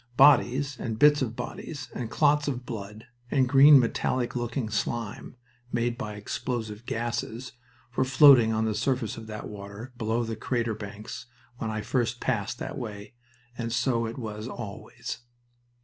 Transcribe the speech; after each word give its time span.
Bodies, 0.17 0.77
and 0.79 0.97
bits 0.97 1.21
of 1.21 1.35
bodies, 1.35 1.87
and 1.93 2.09
clots 2.09 2.47
of 2.47 2.65
blood, 2.65 3.05
and 3.29 3.47
green 3.47 3.77
metallic 3.77 4.35
looking 4.35 4.67
slime, 4.71 5.35
made 5.71 5.95
by 5.95 6.15
explosive 6.15 6.87
gases, 6.87 7.51
were 7.95 8.03
floating 8.03 8.51
on 8.51 8.65
the 8.65 8.73
surface 8.73 9.15
of 9.15 9.27
that 9.27 9.47
water 9.47 9.93
below 9.99 10.23
the 10.23 10.35
crater 10.35 10.73
banks 10.73 11.27
when 11.59 11.69
I 11.69 11.81
first 11.81 12.19
passed 12.19 12.57
that 12.57 12.79
way, 12.79 13.13
and 13.55 13.71
so 13.71 14.07
it 14.07 14.17
was 14.17 14.47
always. 14.47 15.19